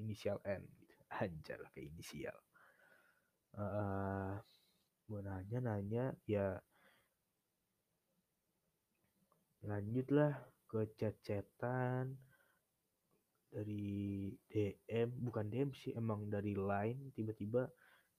inisial 0.00 0.40
N. 0.48 0.64
Gitu. 0.80 0.94
anjir 1.12 1.60
lah 1.60 1.70
kayak 1.76 1.92
inisial. 1.92 2.38
Uh, 3.52 4.40
gue 5.04 5.20
nanya 5.20 5.58
nanya 5.60 6.04
ya 6.24 6.56
lanjutlah 9.60 10.34
ke 10.66 10.88
chat-chatan 10.96 12.16
dari 13.52 14.32
DM 14.48 15.12
bukan 15.28 15.52
DM 15.52 15.70
sih 15.76 15.92
emang 15.92 16.24
dari 16.32 16.56
line 16.56 17.12
tiba-tiba 17.12 17.68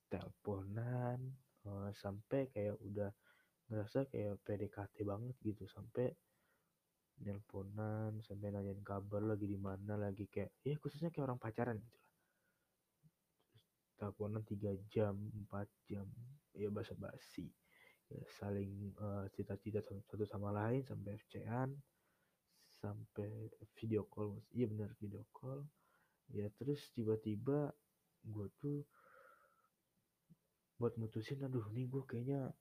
teleponan 0.06 1.18
uh, 1.66 1.90
sampai 1.90 2.54
kayak 2.54 2.78
udah 2.78 3.10
ngerasa 3.74 4.06
kayak 4.14 4.38
PDKT 4.46 5.02
banget 5.02 5.34
gitu 5.42 5.66
sampai 5.66 6.14
nelponan 7.26 8.22
sampai 8.22 8.54
nanyain 8.54 8.82
kabar 8.86 9.26
lagi 9.26 9.50
di 9.50 9.58
mana 9.58 9.98
lagi 9.98 10.30
kayak 10.30 10.54
ya 10.62 10.78
khususnya 10.78 11.10
kayak 11.10 11.34
orang 11.34 11.42
pacaran 11.42 11.82
gitu 11.82 11.98
lah. 11.98 12.12
Teleponan 13.98 14.44
tiga 14.46 14.70
jam 14.94 15.18
empat 15.18 15.66
jam 15.90 16.06
ya 16.54 16.70
basa 16.70 16.94
basi 16.94 17.50
ya, 18.10 18.22
saling 18.38 18.94
uh, 19.02 19.26
cita-cita 19.34 19.82
satu 19.82 20.26
sama 20.30 20.54
lain 20.54 20.86
sampai 20.86 21.18
FC-an 21.18 21.74
sampai 22.84 23.48
video 23.80 24.04
call 24.12 24.44
iya 24.52 24.68
benar 24.68 24.92
video 25.00 25.24
call. 25.32 25.64
Ya 26.36 26.52
terus 26.60 26.92
tiba-tiba 26.92 27.72
gue 28.28 28.48
tuh 28.60 28.84
buat 30.76 31.00
mutusin 31.00 31.40
aduh 31.48 31.64
nih 31.72 31.88
gue 31.88 32.04
kayaknya 32.04 32.52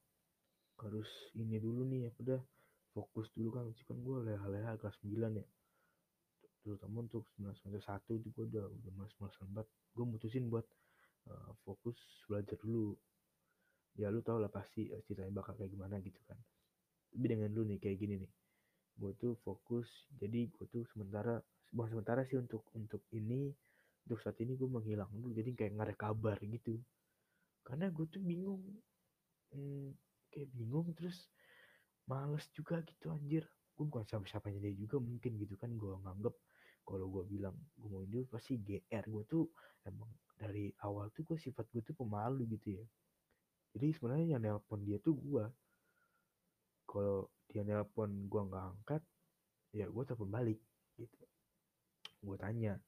harus 0.78 1.10
ini 1.34 1.58
dulu 1.58 1.82
nih 1.90 2.06
ya 2.06 2.10
udah 2.22 2.42
fokus 2.94 3.34
dulu 3.34 3.58
kan. 3.58 3.66
Kan 3.74 3.98
gue 3.98 4.16
leha-leha 4.30 4.78
kelas 4.78 4.94
9 5.02 5.42
ya. 5.42 5.46
Terutama 6.62 7.02
untuk 7.02 7.26
semester 7.34 7.82
satu 7.82 8.14
itu 8.14 8.30
gue 8.30 8.46
udah 8.46 8.70
udah 8.70 8.92
mas 8.94 9.10
mas 9.18 9.34
banget. 9.42 9.66
Gue 9.90 10.06
mutusin 10.06 10.46
buat 10.46 10.66
uh, 11.26 11.50
fokus 11.66 11.98
belajar 12.30 12.54
dulu. 12.62 12.94
Ya 13.98 14.08
lu 14.08 14.22
tau 14.22 14.38
lah 14.38 14.48
pasti 14.48 14.86
ceritanya 15.02 15.34
bakal 15.42 15.58
kayak 15.58 15.74
gimana 15.74 15.98
gitu 15.98 16.22
kan. 16.30 16.38
Tapi 17.10 17.26
dengan 17.26 17.50
lu 17.50 17.66
nih 17.66 17.82
kayak 17.82 17.98
gini 17.98 18.22
nih 18.22 18.32
gue 19.02 19.12
tuh 19.18 19.34
fokus 19.42 19.90
jadi 20.14 20.46
gue 20.46 20.66
tuh 20.70 20.86
sementara 20.94 21.42
bukan 21.74 21.98
sementara 21.98 22.22
sih 22.22 22.38
untuk 22.38 22.62
untuk 22.78 23.02
ini 23.10 23.50
untuk 24.06 24.18
saat 24.22 24.38
ini 24.42 24.54
gue 24.58 24.66
menghilang 24.66 25.10
dulu 25.10 25.34
jadi 25.34 25.50
kayak 25.54 25.70
nggak 25.74 25.88
ada 25.90 25.96
kabar 25.96 26.38
gitu. 26.42 26.78
Karena 27.62 27.86
gue 27.88 28.06
tuh 28.10 28.22
bingung 28.22 28.62
hmm, 29.54 29.94
kayak 30.30 30.50
bingung 30.54 30.90
terus 30.98 31.30
males 32.10 32.44
juga 32.52 32.82
gitu 32.82 33.14
anjir. 33.14 33.46
Gue 33.78 33.86
bukan 33.88 34.04
siapa-siapanya 34.04 34.58
dia 34.58 34.74
juga 34.74 34.98
mungkin 34.98 35.38
gitu 35.38 35.54
kan 35.54 35.70
gue 35.74 35.92
nganggep 36.02 36.34
kalau 36.82 37.06
gue 37.08 37.24
bilang 37.30 37.54
gue 37.78 37.88
mau 37.88 38.02
ini 38.02 38.26
pasti 38.26 38.58
GR 38.58 39.04
gue 39.06 39.24
tuh 39.30 39.46
emang 39.86 40.10
dari 40.34 40.74
awal 40.82 41.14
tuh 41.14 41.22
gue 41.22 41.38
sifat 41.38 41.70
gue 41.70 41.82
tuh 41.86 41.94
pemalu 41.94 42.58
gitu 42.58 42.78
ya. 42.78 42.84
Jadi 43.72 43.86
sebenarnya 43.96 44.36
yang 44.36 44.42
nelpon 44.42 44.82
dia 44.82 44.98
tuh 44.98 45.14
gue 45.14 45.44
kalau 46.84 47.30
dia 47.52 47.62
nelpon 47.68 48.08
gue 48.32 48.42
nggak 48.48 48.64
angkat 48.64 49.02
ya 49.76 49.86
gue 49.88 50.02
telepon 50.08 50.30
balik 50.32 50.60
gitu. 50.96 51.20
Gue 52.24 52.36
tanya 52.40 52.80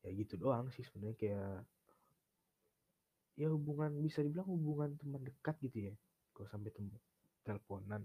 ya 0.00 0.10
gitu 0.16 0.34
doang 0.40 0.72
sih 0.74 0.82
sebenarnya 0.82 1.16
kayak 1.16 1.56
ya 3.36 3.48
hubungan 3.48 3.94
bisa 4.02 4.20
dibilang 4.20 4.48
hubungan 4.48 4.96
teman 5.00 5.22
dekat 5.24 5.56
gitu 5.64 5.92
ya 5.92 5.94
kalau 6.34 6.48
sampai 6.50 6.70
temu 6.74 6.98
teleponan. 7.46 8.02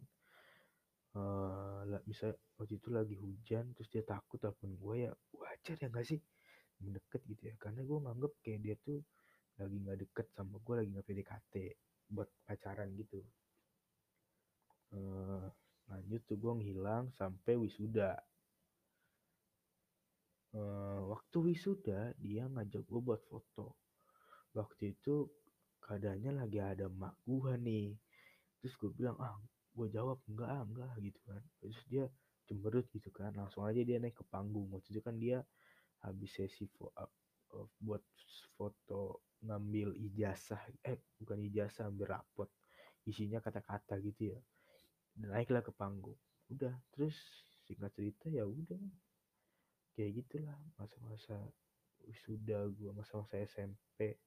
Uh, 1.15 1.95
bisa 2.03 2.35
waktu 2.59 2.75
itu 2.75 2.91
lagi 2.91 3.15
hujan 3.15 3.71
terus 3.71 3.87
dia 3.87 4.03
takut 4.03 4.35
telepon 4.35 4.75
gue 4.75 4.95
ya 5.07 5.11
wajar 5.33 5.75
ya 5.79 5.87
gak 5.89 6.05
sih? 6.05 6.19
Mendekat 6.83 7.23
gitu 7.25 7.49
ya 7.49 7.55
karena 7.57 7.81
gue 7.87 7.97
nganggep 8.03 8.33
kayak 8.43 8.59
dia 8.61 8.75
tuh 8.83 8.99
lagi 9.55 9.77
nggak 9.79 9.97
deket 10.03 10.27
sama 10.35 10.59
gue 10.59 10.75
lagi 10.75 10.89
nggak 10.91 11.07
PDKT 11.07 11.53
buat 12.11 12.29
pacaran 12.43 12.91
gitu. 12.99 13.23
Uh, 14.91 15.47
lanjut 15.89 16.21
tuh 16.25 16.37
gue 16.37 16.53
ngilang 16.61 17.13
sampai 17.13 17.53
wisuda. 17.57 18.17
Uh, 20.55 21.11
waktu 21.11 21.51
wisuda 21.51 22.15
dia 22.17 22.47
ngajak 22.47 22.87
gue 22.87 23.01
buat 23.03 23.21
foto. 23.27 23.75
Waktu 24.55 24.95
itu 24.95 25.27
keadaannya 25.83 26.31
lagi 26.41 26.59
ada 26.63 26.87
mak 26.89 27.19
gue 27.27 27.53
nih. 27.59 27.93
Terus 28.63 28.73
gue 28.79 28.91
bilang 28.95 29.19
ah 29.21 29.35
gue 29.75 29.87
jawab 29.91 30.23
enggak 30.31 30.49
ah 30.49 30.63
enggak 30.63 30.93
gitu 31.03 31.19
kan. 31.27 31.43
Terus 31.61 31.79
dia 31.85 32.05
cemberut 32.45 32.87
gitu 32.89 33.09
kan 33.11 33.35
langsung 33.35 33.67
aja 33.67 33.81
dia 33.83 33.99
naik 33.99 34.15
ke 34.17 34.25
panggung. 34.25 34.71
Waktu 34.73 34.95
itu 34.95 35.01
kan 35.03 35.19
dia 35.19 35.43
habis 36.01 36.31
sesi 36.33 36.65
fo 36.71 36.89
uh, 36.95 37.67
buat 37.81 38.01
foto 38.57 39.21
ngambil 39.45 39.93
ijazah 40.01 40.61
eh 40.81 40.97
bukan 41.19 41.45
ijazah 41.45 41.91
ambil 41.91 42.17
rapot. 42.17 42.49
Isinya 43.05 43.37
kata-kata 43.37 44.01
gitu 44.01 44.33
ya 44.33 44.39
naiklah 45.19 45.63
ke 45.63 45.71
panggung. 45.71 46.17
Udah 46.51 46.73
terus 46.93 47.15
singkat 47.65 47.91
cerita 47.95 48.27
ya 48.29 48.45
udah. 48.45 48.79
Kayak 49.95 50.23
gitulah 50.23 50.59
masa-masa 50.75 51.39
wisuda 52.05 52.69
gue 52.69 52.91
masa-masa 52.93 53.41
SMP 53.41 54.19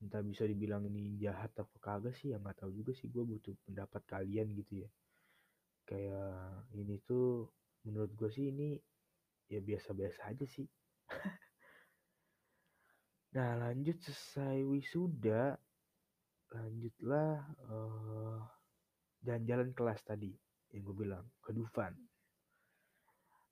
entah 0.00 0.24
bisa 0.24 0.48
dibilang 0.48 0.88
ini 0.88 1.20
jahat 1.20 1.52
apa 1.60 1.76
kagak 1.76 2.16
sih 2.16 2.32
ya 2.32 2.40
nggak 2.40 2.64
tahu 2.64 2.72
juga 2.72 2.96
sih. 2.96 3.12
Gue 3.12 3.26
butuh 3.26 3.52
pendapat 3.68 4.02
kalian 4.08 4.56
gitu 4.56 4.86
ya. 4.86 4.90
Kayak 5.84 6.64
ini 6.78 6.96
tuh 7.04 7.50
menurut 7.84 8.12
gue 8.16 8.30
sih 8.32 8.48
ini 8.48 8.78
ya 9.50 9.60
biasa-biasa 9.60 10.20
aja 10.30 10.46
sih. 10.46 10.66
Nah 13.30 13.54
lanjut 13.62 13.94
selesai 14.02 14.58
wisuda 14.66 15.54
lanjutlah 16.50 17.38
uh, 17.70 18.42
jalan-jalan 19.24 19.70
kelas 19.76 20.00
tadi 20.04 20.32
yang 20.72 20.82
gue 20.86 20.96
bilang 20.96 21.24
ke 21.42 21.50
Dufan. 21.52 21.92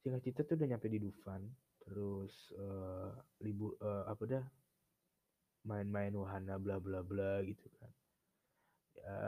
Singkat 0.00 0.20
cerita 0.22 0.40
tuh 0.46 0.54
udah 0.56 0.68
nyampe 0.74 0.88
di 0.88 0.98
Dufan 1.02 1.42
terus 1.82 2.52
uh, 2.60 3.16
libur 3.40 3.72
uh, 3.80 4.04
apa 4.04 4.22
dah 4.28 4.44
main-main 5.64 6.12
wahana 6.12 6.60
bla 6.60 6.76
bla 6.78 7.00
bla 7.00 7.40
gitu 7.44 7.66
kan. 7.80 7.92
Ya 8.98 9.18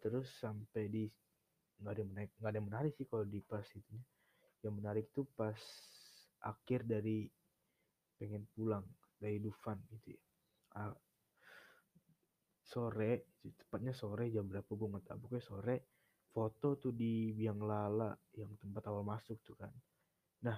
terus 0.00 0.28
sampai 0.38 0.88
di 0.88 1.04
nggak 1.82 1.92
ada 1.98 2.04
menarik 2.06 2.30
nggak 2.38 2.52
ada 2.52 2.62
menarik 2.62 2.92
sih 2.94 3.06
kalau 3.08 3.26
di 3.26 3.42
pas 3.42 3.66
itu 3.74 3.96
yang 4.62 4.78
menarik 4.78 5.10
tuh 5.10 5.26
pas 5.34 5.58
akhir 6.46 6.86
dari 6.86 7.26
pengen 8.18 8.46
pulang 8.54 8.86
dari 9.18 9.42
Dufan 9.42 9.78
gitu 9.90 10.14
ya. 10.14 10.22
Ah, 10.78 10.94
sore 12.72 13.36
tepatnya 13.36 13.92
sore 13.92 14.32
jam 14.32 14.48
berapa 14.48 14.70
gue 14.72 14.88
nggak 14.88 15.04
tahu 15.04 15.18
pokoknya 15.28 15.44
sore 15.44 15.76
foto 16.32 16.80
tuh 16.80 16.92
di 16.96 17.36
Biang 17.36 17.60
Lala 17.60 18.16
yang 18.40 18.56
tempat 18.56 18.88
awal 18.88 19.04
masuk 19.04 19.36
tuh 19.44 19.56
kan. 19.60 19.72
Nah 20.48 20.56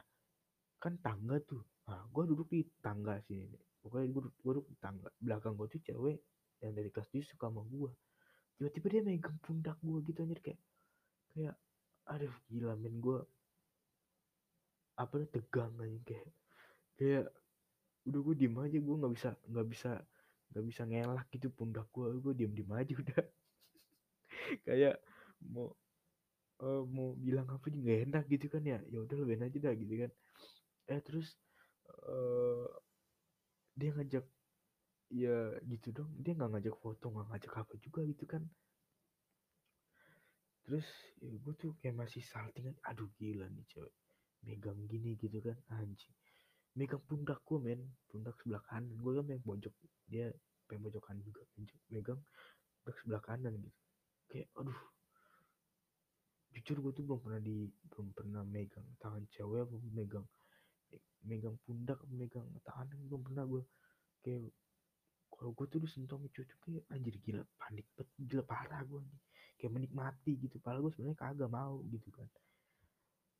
kan 0.78 0.94
tangga 1.02 1.42
tuh. 1.42 1.62
Nah 1.90 2.06
gue 2.06 2.22
duduk 2.30 2.46
di 2.54 2.62
tangga 2.78 3.18
sini 3.26 3.58
pokoknya 3.82 4.06
gue 4.14 4.22
duduk, 4.30 4.38
duduk 4.46 4.66
di 4.70 4.76
tangga. 4.78 5.10
Belakang 5.18 5.58
gue 5.58 5.66
tuh 5.66 5.82
cewek 5.82 6.18
yang 6.62 6.72
dari 6.72 6.88
kelas 6.94 7.10
tujuh 7.10 7.26
suka 7.34 7.50
sama 7.50 7.66
gue 7.66 7.92
tiba-tiba 8.54 8.86
dia 8.88 9.02
megang 9.02 9.38
pundak 9.42 9.76
gue 9.82 9.98
gitu 10.06 10.18
anjir 10.22 10.40
kayak 10.40 10.60
kayak 11.34 11.56
aduh 12.06 12.34
gila 12.46 12.78
men 12.78 12.96
gue 13.02 13.18
apa 14.94 15.26
tegang 15.26 15.74
aja 15.82 15.98
kayak 16.06 16.28
kayak 16.94 17.26
udah 18.06 18.20
gue 18.20 18.34
diem 18.38 18.56
aja 18.62 18.78
gue 18.78 18.94
nggak 18.94 19.14
bisa 19.16 19.30
nggak 19.50 19.66
bisa 19.66 19.92
nggak 20.50 20.64
bisa 20.64 20.82
ngelak 20.86 21.26
gitu 21.34 21.48
pundak 21.50 21.86
gue 21.94 22.08
gue 22.20 22.32
diem 22.36 22.52
diem 22.54 22.70
aja 22.72 22.94
udah. 23.02 23.24
Kayak 24.66 24.96
mau 25.40 25.72
uh, 26.62 26.82
mau 26.86 27.16
bilang 27.18 27.48
apa 27.50 27.66
juga 27.72 27.90
gak 27.90 28.02
enak 28.10 28.24
gitu 28.30 28.46
kan 28.52 28.62
ya. 28.62 28.78
Ya 28.90 28.98
udah 29.02 29.16
lebih 29.22 29.40
aja 29.42 29.58
dah 29.58 29.74
gitu 29.74 29.94
kan. 30.06 30.10
Eh 30.90 31.00
terus 31.00 31.28
uh, 32.08 32.68
dia 33.74 33.90
ngajak 33.96 34.26
ya 35.10 35.38
gitu 35.66 35.88
dong. 35.90 36.10
Dia 36.20 36.32
nggak 36.38 36.50
ngajak 36.58 36.76
foto 36.80 37.06
nggak 37.10 37.26
ngajak 37.34 37.52
apa 37.58 37.74
juga 37.80 38.00
gitu 38.06 38.24
kan. 38.28 38.42
Terus 40.64 40.86
ya 41.20 41.34
gue 41.36 41.54
tuh 41.56 41.72
kayak 41.80 41.96
masih 41.98 42.22
salting. 42.24 42.72
Aduh 42.88 43.10
gila 43.18 43.48
nih 43.50 43.64
cewek. 43.68 43.94
Megang 44.44 44.80
gini 44.88 45.16
gitu 45.16 45.40
kan 45.40 45.56
anjing 45.72 46.12
megang 46.74 47.02
pundak 47.06 47.40
gue 47.46 47.58
men. 47.62 47.80
Pundak 48.10 48.34
sebelah 48.42 48.62
kanan. 48.66 48.94
Gue 48.98 49.12
kan 49.18 49.26
yang 49.30 49.42
pojok. 49.42 49.74
Dia 50.10 50.26
pengen 50.66 50.90
pojokan 50.90 51.16
juga. 51.22 51.42
Megang 51.90 52.20
pundak 52.82 52.96
sebelah 53.02 53.22
kanan 53.22 53.54
gitu. 53.58 53.78
Kayak 54.30 54.48
aduh. 54.58 54.80
Jujur 56.54 56.76
gue 56.86 56.92
tuh 56.94 57.02
belum 57.02 57.18
pernah 57.18 57.40
di 57.42 57.66
belum 57.90 58.14
pernah 58.14 58.42
megang 58.46 58.86
tangan 59.02 59.26
cewek 59.34 59.66
apa 59.66 59.74
megang 59.90 60.26
megang 61.26 61.56
pundak 61.66 61.98
megang 62.10 62.46
tangan. 62.62 62.86
Belum 63.10 63.22
pernah 63.22 63.44
gue 63.46 63.62
kayak 64.22 64.50
kalau 65.34 65.50
gue 65.50 65.66
tuh 65.66 65.82
disentuh 65.82 66.14
sama 66.18 66.30
cucu 66.30 66.54
kayak 66.62 66.84
anjir 66.94 67.14
gila. 67.22 67.42
Panik 67.58 67.86
gila 68.18 68.42
parah 68.46 68.82
gue 68.86 69.02
nih. 69.02 69.20
Kayak 69.58 69.72
menikmati 69.78 70.32
gitu. 70.38 70.58
Padahal 70.62 70.86
gue 70.86 70.92
sebenarnya 70.94 71.18
kagak 71.18 71.50
mau 71.50 71.82
gitu 71.90 72.10
kan 72.14 72.26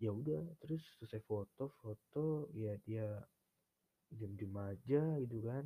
ya 0.03 0.11
udah 0.11 0.43
terus 0.59 0.83
selesai 0.99 1.23
foto 1.23 1.71
foto 1.79 2.51
ya 2.53 2.75
dia 2.83 3.07
diem 4.11 4.35
diem 4.39 4.55
aja 4.59 5.03
gitu 5.23 5.39
kan. 5.45 5.65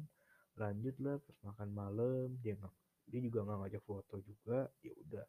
Lanjut 0.59 0.97
lah 0.99 1.17
pas 1.23 1.37
makan 1.47 1.71
malam 1.71 2.29
dia 2.43 2.59
nggak 2.59 2.75
dia 3.09 3.21
juga 3.25 3.47
nggak 3.47 3.59
ngajak 3.65 3.85
foto 3.89 4.17
juga 4.21 4.69
ya 4.85 4.93
udah 5.07 5.27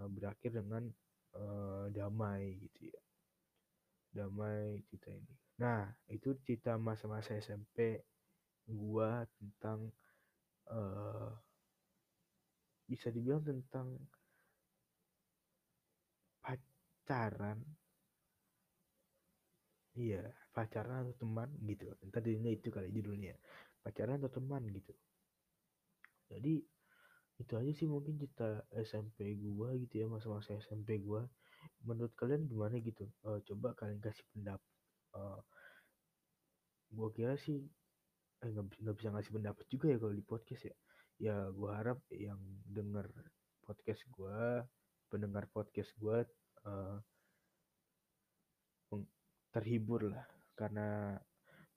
uh, 0.00 0.08
berakhir 0.12 0.50
dengan 0.54 0.84
uh, 1.34 1.86
damai 1.90 2.54
gitu 2.60 2.92
ya. 2.92 3.00
Damai 4.12 4.80
cerita 4.86 5.10
ini. 5.12 5.34
Nah 5.60 5.88
itu 6.12 6.36
cerita 6.44 6.76
masa-masa 6.76 7.36
SMP 7.36 8.00
gua 8.66 9.24
tentang 9.38 9.88
uh, 10.70 11.30
bisa 12.86 13.10
dibilang 13.10 13.42
tentang 13.42 13.98
pacaran 17.06 17.58
iya 19.96 20.22
pacaran 20.52 21.08
atau 21.08 21.16
teman 21.16 21.48
gitu. 21.64 21.88
Entar 22.04 22.20
dirinya 22.20 22.52
itu 22.52 22.68
kali 22.68 22.88
judulnya. 22.92 23.34
Pacaran 23.80 24.20
atau 24.20 24.30
teman 24.30 24.62
gitu. 24.70 24.92
Jadi 26.28 26.60
itu 27.36 27.52
aja 27.52 27.72
sih 27.76 27.84
mungkin 27.84 28.16
cerita 28.16 28.64
SMP 28.72 29.36
gua 29.36 29.76
gitu 29.76 30.04
ya 30.04 30.06
masa-masa 30.08 30.56
SMP 30.56 31.00
gua. 31.00 31.24
Menurut 31.84 32.12
kalian 32.16 32.48
gimana 32.48 32.80
gitu? 32.80 33.08
Uh, 33.24 33.40
coba 33.44 33.72
kalian 33.76 34.00
kasih 34.00 34.24
pendapat. 34.32 34.72
Uh, 35.16 35.40
gua 36.92 37.08
kira 37.12 37.34
sih 37.40 37.64
eh 38.44 38.48
nggak 38.52 38.96
bisa 39.00 39.08
ngasih 39.12 39.32
pendapat 39.32 39.64
juga 39.72 39.86
ya 39.92 39.98
kalau 40.00 40.14
di 40.16 40.24
podcast 40.24 40.62
ya. 40.68 40.76
Ya 41.16 41.36
gua 41.52 41.80
harap 41.80 41.98
yang 42.12 42.40
denger 42.68 43.08
podcast 43.64 44.04
gua 44.12 44.64
pendengar 45.08 45.48
podcast 45.52 45.92
gua 45.96 46.24
uh, 46.68 47.00
terhibur 49.56 50.12
lah 50.12 50.28
karena 50.52 51.16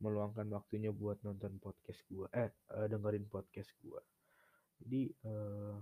meluangkan 0.04 0.48
waktunya 0.52 0.92
buat 0.92 1.24
nonton 1.24 1.60
podcast 1.64 2.04
gua 2.12 2.28
eh 2.36 2.52
uh, 2.76 2.88
dengerin 2.92 3.28
podcast 3.32 3.72
gua. 3.80 4.04
Jadi 4.80 5.12
uh, 5.28 5.80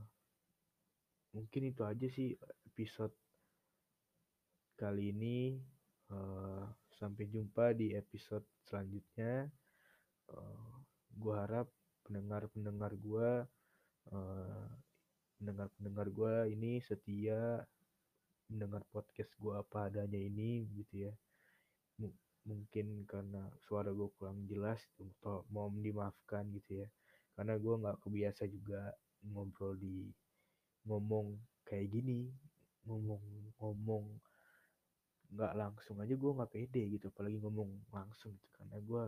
mungkin 1.34 1.62
itu 1.74 1.82
aja 1.82 2.06
sih 2.06 2.38
episode 2.70 3.14
kali 4.78 5.10
ini. 5.10 5.58
Uh, 6.08 6.64
sampai 6.98 7.28
jumpa 7.30 7.78
di 7.78 7.94
episode 7.94 8.46
selanjutnya. 8.66 9.50
Uh, 10.30 10.82
gua 11.18 11.46
harap 11.46 11.68
pendengar 12.06 12.46
pendengar 12.54 12.94
gua 12.98 13.46
uh, 14.14 14.70
pendengar 15.38 15.68
pendengar 15.78 16.08
gua 16.10 16.34
ini 16.50 16.82
setia 16.82 17.62
mendengar 18.50 18.82
podcast 18.90 19.30
gua 19.38 19.62
apa 19.62 19.92
adanya 19.92 20.18
ini 20.18 20.66
gitu 20.74 21.10
ya 21.10 21.14
mungkin 22.48 23.04
karena 23.04 23.44
suara 23.68 23.92
gue 23.92 24.08
kurang 24.16 24.48
jelas 24.48 24.80
atau 25.20 25.44
mau 25.52 25.68
dimaafkan 25.70 26.48
gitu 26.56 26.82
ya. 26.82 26.88
Karena 27.36 27.60
gue 27.60 27.74
nggak 27.84 27.98
kebiasa 28.02 28.48
juga 28.48 28.96
ngobrol 29.28 29.76
di 29.78 30.08
ngomong 30.88 31.36
kayak 31.68 31.92
gini 31.92 32.32
ngomong 32.88 33.22
ngomong 33.60 34.06
nggak 35.28 35.54
langsung 35.60 36.00
aja 36.00 36.16
gue 36.16 36.32
nggak 36.32 36.52
pede 36.56 36.82
gitu 36.96 37.12
apalagi 37.12 37.38
ngomong 37.44 37.70
langsung 37.92 38.32
gitu. 38.40 38.48
Karena 38.56 38.80
gue 38.80 39.04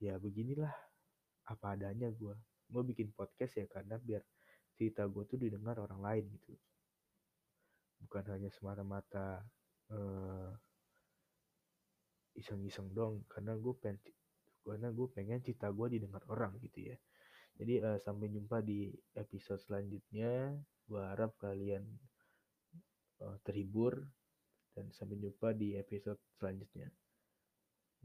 ya 0.00 0.16
beginilah 0.16 0.72
apa 1.52 1.76
adanya 1.76 2.08
gue 2.10 2.34
gue 2.72 2.82
bikin 2.88 3.12
podcast 3.12 3.60
ya 3.60 3.66
karena 3.68 4.00
biar 4.00 4.24
cerita 4.72 5.04
gue 5.04 5.22
tuh 5.28 5.36
didengar 5.36 5.76
orang 5.76 6.00
lain 6.00 6.24
gitu. 6.40 6.56
Bukan 8.02 8.24
hanya 8.32 8.50
semata-mata 8.50 9.44
uh, 9.92 10.50
iseng-iseng 12.38 12.92
dong 12.92 13.24
karena 13.28 13.56
gue 13.56 13.74
pengen 13.76 14.00
karena 14.62 14.88
gue 14.94 15.08
pengen 15.10 15.42
cerita 15.42 15.68
gue 15.74 15.98
didengar 15.98 16.22
orang 16.30 16.54
gitu 16.62 16.92
ya. 16.92 16.96
Jadi 17.58 17.82
uh, 17.82 17.98
sampai 18.00 18.30
jumpa 18.32 18.62
di 18.64 18.88
episode 19.18 19.60
selanjutnya. 19.60 20.56
Gue 20.86 21.02
harap 21.02 21.36
kalian 21.38 21.84
uh, 23.22 23.36
terhibur 23.42 24.06
dan 24.72 24.88
sampai 24.94 25.18
jumpa 25.20 25.52
di 25.52 25.76
episode 25.76 26.18
selanjutnya. 26.38 26.88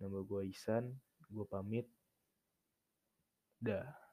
Nama 0.02 0.20
gue 0.22 0.42
Isan 0.50 0.92
gue 1.30 1.46
pamit. 1.46 1.88
Dah 3.58 4.07